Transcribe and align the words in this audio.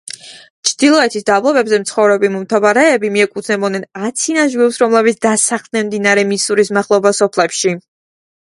ჩრდილოეთის 0.67 1.25
დაბლობებზე 1.27 1.79
მცხოვრები 1.83 2.31
მომთაბარეები, 2.37 3.11
მიეკუთვნებოდნენ 3.17 3.85
აცინას 4.09 4.51
ჯგუფს, 4.55 4.81
რომლებიც 4.87 5.23
დასახლდნენ 5.29 5.89
მდინარე 5.91 6.27
მისურის 6.33 6.75
მახლობელ 6.79 7.17
სოფლებში. 7.23 7.77